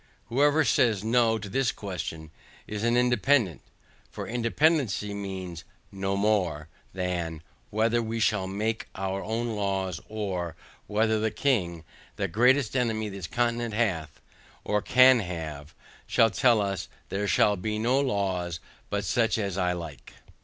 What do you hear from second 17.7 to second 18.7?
NO LAWS